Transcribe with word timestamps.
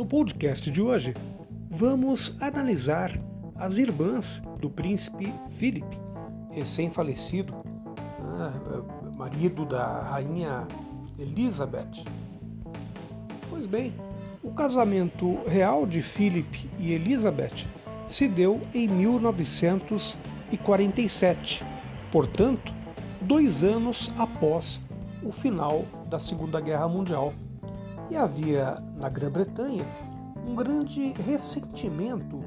No 0.00 0.06
podcast 0.06 0.70
de 0.70 0.80
hoje, 0.80 1.12
vamos 1.68 2.34
analisar 2.40 3.10
as 3.54 3.76
irmãs 3.76 4.42
do 4.58 4.70
príncipe 4.70 5.30
Philip, 5.50 5.86
recém-falecido, 6.52 7.52
né, 8.18 8.50
marido 9.14 9.66
da 9.66 10.04
rainha 10.04 10.66
Elizabeth. 11.18 12.02
Pois 13.50 13.66
bem, 13.66 13.92
o 14.42 14.50
casamento 14.52 15.38
real 15.46 15.84
de 15.84 16.00
Philip 16.00 16.70
e 16.78 16.92
Elizabeth 16.92 17.68
se 18.06 18.26
deu 18.26 18.58
em 18.72 18.88
1947, 18.88 21.62
portanto, 22.10 22.72
dois 23.20 23.62
anos 23.62 24.10
após 24.16 24.80
o 25.22 25.30
final 25.30 25.84
da 26.08 26.18
Segunda 26.18 26.58
Guerra 26.58 26.88
Mundial. 26.88 27.34
E 28.10 28.16
havia 28.16 28.82
na 28.96 29.08
Grã-Bretanha 29.08 29.86
um 30.44 30.54
grande 30.56 31.12
ressentimento 31.12 32.40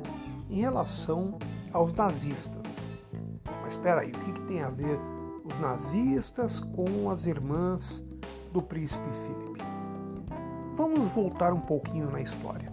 em 0.49 0.59
relação 0.59 1.37
aos 1.71 1.93
nazistas. 1.93 2.91
Mas 3.61 3.73
espera 3.73 4.01
aí, 4.01 4.11
o 4.11 4.19
que, 4.19 4.33
que 4.33 4.41
tem 4.41 4.61
a 4.61 4.69
ver 4.69 4.99
os 5.45 5.57
nazistas 5.59 6.59
com 6.59 7.09
as 7.09 7.27
irmãs 7.27 8.03
do 8.51 8.61
príncipe 8.61 9.09
Philip? 9.09 9.63
Vamos 10.75 11.07
voltar 11.09 11.53
um 11.53 11.61
pouquinho 11.61 12.11
na 12.11 12.19
história. 12.19 12.71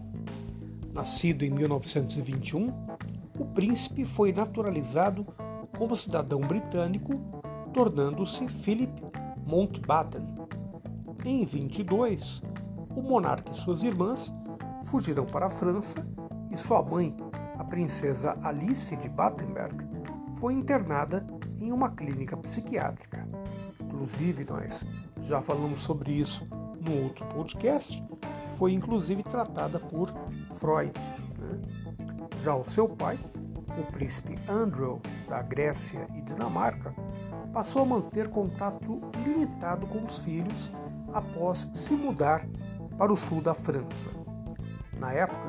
Nascido 0.93 1.45
em 1.45 1.51
1921, 1.51 2.69
o 3.39 3.45
príncipe 3.55 4.05
foi 4.05 4.33
naturalizado 4.33 5.25
como 5.79 5.95
cidadão 5.95 6.41
britânico, 6.41 7.13
tornando-se 7.73 8.49
Philip 8.49 8.93
Mountbatten. 9.47 10.27
Em 11.25 11.45
22, 11.45 12.43
o 12.95 13.03
monarca 13.03 13.51
e 13.51 13.55
suas 13.55 13.83
irmãs 13.83 14.33
fugiram 14.85 15.25
para 15.25 15.47
a 15.47 15.51
França 15.51 16.05
e 16.51 16.57
sua 16.57 16.83
mãe, 16.83 17.17
a 17.59 17.65
princesa 17.65 18.37
Alice 18.43 18.97
de 18.97 19.09
Battenberg, 19.09 19.77
foi 20.39 20.55
internada 20.55 21.25
em 21.61 21.73
uma 21.73 21.91
clínica 21.91 22.37
psiquiátrica. 22.37 23.29
Inclusive, 23.81 24.45
nós 24.45 24.85
já 25.23 25.43
falamos 25.43 25.83
sobre 25.83 26.13
isso 26.13 26.47
no 26.81 27.05
outro 27.05 27.27
podcast, 27.27 28.03
foi 28.57 28.73
inclusive 28.73 29.23
tratada 29.23 29.79
por 29.79 30.13
Freud. 30.55 30.99
Né? 31.39 31.61
Já 32.43 32.55
o 32.55 32.69
seu 32.69 32.89
pai, 32.89 33.19
o 33.79 33.93
príncipe 33.93 34.35
Andrew 34.49 35.01
da 35.29 35.43
Grécia 35.43 36.09
e 36.17 36.23
Dinamarca, 36.23 36.95
passou 37.53 37.83
a 37.83 37.87
manter 37.87 38.29
contato 38.29 39.01
limitado 39.25 39.87
com 39.87 40.05
os 40.05 40.19
filhos 40.19 40.71
após 41.13 41.69
se 41.75 41.93
mudar 41.93 42.47
para 43.01 43.15
o 43.15 43.17
sul 43.17 43.41
da 43.41 43.55
França. 43.55 44.11
Na 44.99 45.11
época, 45.11 45.49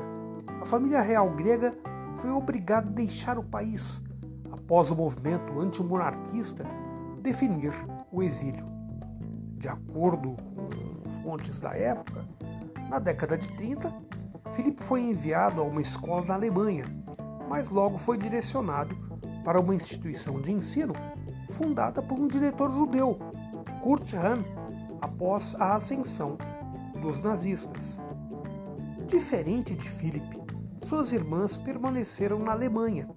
a 0.62 0.64
família 0.64 1.02
real 1.02 1.28
grega 1.28 1.76
foi 2.16 2.30
obrigada 2.30 2.88
a 2.88 2.92
deixar 2.92 3.38
o 3.38 3.44
país 3.44 4.02
após 4.50 4.90
o 4.90 4.96
movimento 4.96 5.60
antimonarquista 5.60 6.64
definir 7.20 7.74
o 8.10 8.22
exílio. 8.22 8.64
De 9.58 9.68
acordo 9.68 10.34
com 10.34 11.10
fontes 11.22 11.60
da 11.60 11.76
época, 11.76 12.24
na 12.88 12.98
década 12.98 13.36
de 13.36 13.50
30, 13.50 13.92
Filipe 14.52 14.82
foi 14.82 15.02
enviado 15.02 15.60
a 15.60 15.64
uma 15.64 15.82
escola 15.82 16.24
na 16.24 16.32
Alemanha, 16.32 16.86
mas 17.50 17.68
logo 17.68 17.98
foi 17.98 18.16
direcionado 18.16 18.96
para 19.44 19.60
uma 19.60 19.74
instituição 19.74 20.40
de 20.40 20.50
ensino 20.52 20.94
fundada 21.50 22.00
por 22.00 22.18
um 22.18 22.26
diretor 22.26 22.70
judeu, 22.70 23.18
Kurt 23.82 24.14
Hahn, 24.14 24.42
após 25.02 25.54
a 25.60 25.74
ascensão 25.74 26.38
dos 27.02 27.18
nazistas. 27.18 28.00
Diferente 29.08 29.74
de 29.74 29.88
Philip, 29.90 30.40
suas 30.86 31.12
irmãs 31.12 31.56
permaneceram 31.56 32.38
na 32.38 32.52
Alemanha, 32.52 33.10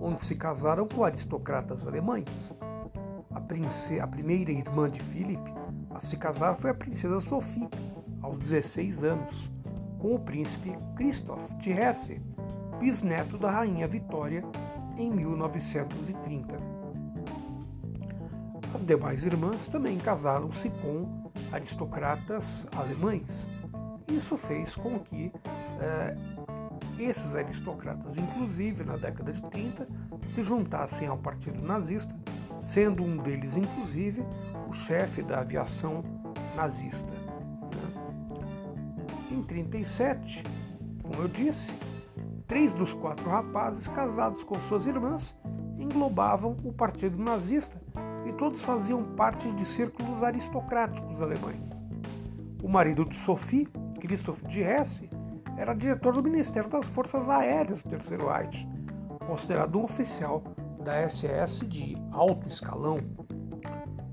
onde 0.00 0.24
se 0.24 0.34
casaram 0.34 0.88
com 0.88 1.04
aristocratas 1.04 1.86
alemães. 1.86 2.54
A, 3.30 3.40
prince... 3.40 4.00
a 4.00 4.06
primeira 4.06 4.50
irmã 4.50 4.90
de 4.90 5.00
Philip 5.00 5.54
a 5.90 6.00
se 6.00 6.16
casar 6.16 6.56
foi 6.56 6.70
a 6.70 6.74
princesa 6.74 7.20
Sophie, 7.20 7.68
aos 8.22 8.38
16 8.38 9.04
anos, 9.04 9.52
com 9.98 10.14
o 10.14 10.18
príncipe 10.18 10.76
Christoph 10.96 11.46
de 11.58 11.72
Hesse, 11.72 12.20
bisneto 12.80 13.36
da 13.36 13.50
rainha 13.50 13.86
Vitória, 13.86 14.42
em 14.96 15.10
1930. 15.10 16.56
As 18.74 18.82
demais 18.82 19.24
irmãs 19.24 19.68
também 19.68 19.98
casaram-se 19.98 20.70
com 20.70 21.25
aristocratas 21.52 22.66
alemães. 22.72 23.48
Isso 24.08 24.36
fez 24.36 24.74
com 24.74 24.98
que 25.00 25.32
eh, 25.80 26.16
esses 26.98 27.34
aristocratas, 27.34 28.16
inclusive 28.16 28.84
na 28.84 28.96
década 28.96 29.32
de 29.32 29.42
30, 29.42 29.86
se 30.30 30.42
juntassem 30.42 31.08
ao 31.08 31.18
Partido 31.18 31.60
Nazista, 31.60 32.14
sendo 32.62 33.02
um 33.02 33.16
deles, 33.18 33.56
inclusive, 33.56 34.24
o 34.68 34.72
chefe 34.72 35.22
da 35.22 35.40
aviação 35.40 36.02
nazista. 36.54 37.12
Né? 37.12 37.92
Em 39.30 39.42
37, 39.42 40.42
como 41.02 41.22
eu 41.22 41.28
disse, 41.28 41.74
três 42.46 42.72
dos 42.72 42.92
quatro 42.94 43.28
rapazes 43.28 43.86
casados 43.88 44.42
com 44.42 44.58
suas 44.62 44.86
irmãs 44.86 45.36
englobavam 45.78 46.56
o 46.64 46.72
Partido 46.72 47.18
Nazista 47.18 47.80
e 48.26 48.32
todos 48.32 48.60
faziam 48.60 49.02
parte 49.14 49.50
de 49.52 49.64
círculos 49.64 50.22
aristocráticos 50.22 51.22
alemães. 51.22 51.70
O 52.62 52.68
marido 52.68 53.04
de 53.04 53.16
Sophie, 53.18 53.66
Christoph 54.00 54.42
de 54.48 54.60
Hesse, 54.60 55.08
era 55.56 55.72
diretor 55.72 56.14
do 56.14 56.22
Ministério 56.22 56.68
das 56.68 56.86
Forças 56.86 57.28
Aéreas 57.28 57.80
do 57.80 57.88
Terceiro 57.88 58.28
Reich, 58.28 58.68
considerado 59.26 59.78
um 59.78 59.84
oficial 59.84 60.42
da 60.82 61.08
SS 61.08 61.66
de 61.66 61.96
alto 62.12 62.48
escalão. 62.48 62.98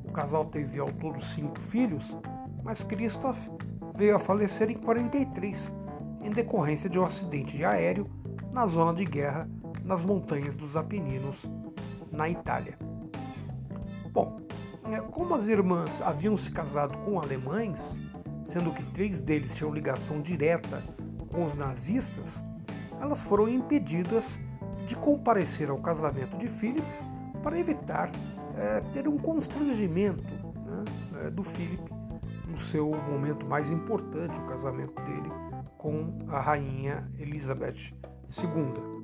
O 0.04 0.12
casal 0.12 0.46
teve 0.46 0.80
ao 0.80 0.92
todo 0.92 1.24
cinco 1.24 1.60
filhos, 1.60 2.18
mas 2.64 2.84
Christoph 2.84 3.50
veio 3.96 4.16
a 4.16 4.20
falecer 4.20 4.70
em 4.70 4.78
43, 4.78 5.74
em 6.22 6.30
decorrência 6.30 6.90
de 6.90 7.00
um 7.00 7.04
acidente 7.04 7.58
de 7.58 7.66
aéreo 7.66 8.08
na 8.52 8.68
zona 8.68 8.94
de 8.94 9.06
guerra 9.06 9.50
nas 9.84 10.06
montanhas 10.06 10.56
dos 10.56 10.78
Apeninos, 10.78 11.50
na 12.12 12.30
Itália. 12.30 12.78
Bom, 14.14 14.40
é, 14.92 15.02
como 15.02 15.34
as 15.34 15.48
irmãs 15.48 16.00
haviam 16.00 16.38
se 16.38 16.52
casado 16.52 16.96
com 17.00 17.20
alemães, 17.20 17.98
sendo 18.46 18.72
que 18.72 18.84
três 18.92 19.24
deles 19.24 19.56
tinham 19.56 19.74
ligação 19.74 20.22
direta 20.22 20.84
com 21.32 21.46
os 21.46 21.56
nazistas, 21.56 22.44
elas 23.02 23.22
foram 23.22 23.50
impedidas 23.50 24.40
de 24.86 24.96
comparecer 24.96 25.72
ao 25.72 25.80
casamento 25.80 26.38
de 26.38 26.48
Philip 26.48 26.86
para 27.42 27.58
evitar 27.58 28.12
é, 28.56 28.82
ter 28.94 29.08
um 29.08 29.18
constrangimento 29.18 30.24
né, 30.24 30.84
é, 31.24 31.30
do 31.32 31.42
Philip 31.42 31.84
no 32.48 32.62
seu 32.62 32.92
momento 32.92 33.48
mais 33.48 33.72
importante, 33.72 34.40
o 34.40 34.46
casamento 34.46 34.94
dele 35.02 35.32
com 35.80 36.20
a 36.28 36.40
rainha 36.40 37.10
Elizabeth 37.18 37.96
II. 38.30 39.04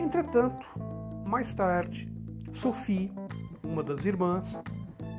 Entretanto, 0.00 0.66
mais 1.26 1.52
tarde, 1.52 2.10
Sophie 2.54 3.12
uma 3.70 3.82
das 3.84 4.04
irmãs, 4.04 4.58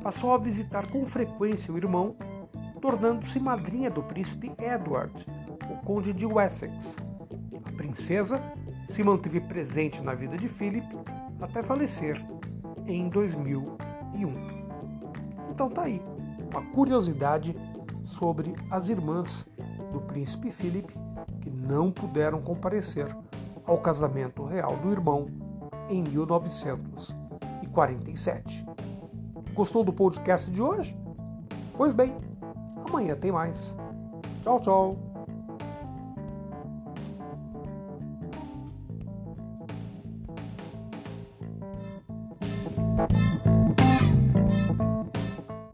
passou 0.04 0.34
a 0.34 0.38
visitar 0.38 0.88
com 0.88 1.06
frequência 1.06 1.74
o 1.74 1.78
irmão, 1.78 2.16
tornando-se 2.82 3.40
madrinha 3.40 3.90
do 3.90 4.04
príncipe 4.04 4.52
Edward, 4.60 5.26
o 5.70 5.86
conde 5.86 6.12
de 6.12 6.26
Wessex. 6.26 6.98
A 7.66 7.72
princesa 7.78 8.42
se 8.88 9.04
manteve 9.04 9.40
presente 9.40 10.02
na 10.02 10.14
vida 10.14 10.38
de 10.38 10.48
Philip 10.50 10.86
até 11.40 11.64
falecer 11.64 12.24
em 12.86 13.08
2001. 13.10 13.72
Então 15.50 15.70
tá 15.70 15.84
aí, 15.84 16.02
uma 16.52 16.62
curiosidade 16.74 17.56
sobre 18.04 18.54
as 18.70 18.90
irmãs 18.90 19.48
do 19.94 20.02
príncipe 20.02 20.52
Philip 20.52 20.94
que 21.40 21.50
não 21.50 21.92
puderam 21.92 22.42
comparecer 22.42 23.08
ao 23.66 23.78
casamento 23.78 24.44
real 24.44 24.76
do 24.78 24.92
irmão 24.92 25.28
em 25.90 26.04
1900. 26.04 27.21
47. 27.72 28.66
Gostou 29.54 29.84
do 29.84 29.94
podcast 29.94 30.50
de 30.52 30.62
hoje? 30.62 30.98
Pois 31.76 31.94
bem, 31.94 32.16
amanhã 32.88 33.16
tem 33.16 33.32
mais. 33.32 33.76
Tchau, 34.42 34.60
tchau. 34.60 34.98